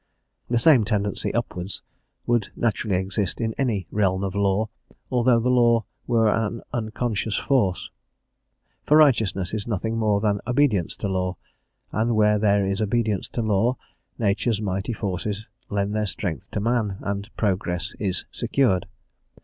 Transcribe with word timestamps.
The 0.49 0.57
same 0.57 0.83
tendency 0.83 1.31
upwards 1.31 1.83
would 2.25 2.47
naturally 2.55 2.95
exist 2.95 3.39
in 3.39 3.53
any 3.55 3.85
"realm 3.91 4.23
of 4.23 4.33
law," 4.33 4.67
although 5.11 5.39
the 5.39 5.51
law 5.51 5.85
were 6.07 6.27
an 6.27 6.63
unconscious 6.73 7.37
force. 7.37 7.91
For 8.87 8.97
righteousness 8.97 9.53
is 9.53 9.67
nothing 9.67 9.97
more 9.99 10.19
than 10.19 10.41
obedience 10.47 10.95
to 10.95 11.07
law, 11.07 11.37
and 11.91 12.15
where 12.15 12.39
there 12.39 12.65
is 12.65 12.81
obedience 12.81 13.27
to 13.29 13.43
law, 13.43 13.77
Nature's 14.17 14.59
mighty 14.59 14.93
forces 14.93 15.45
lend 15.69 15.93
their 15.93 16.07
strength 16.07 16.49
to 16.49 16.59
man, 16.59 16.97
and 17.01 17.29
progress 17.37 17.93
is 17.99 18.25
secured. 18.31 18.87